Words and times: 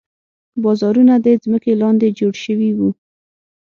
بازارونه 0.63 1.15
د 1.25 1.27
ځمکې 1.43 1.73
لاندې 1.81 2.07
جوړ 2.19 2.33
شوي 2.43 2.71
وو. 2.77 2.89